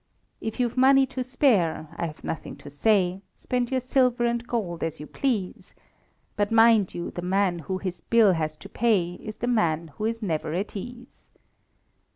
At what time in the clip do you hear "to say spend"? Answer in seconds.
2.55-3.69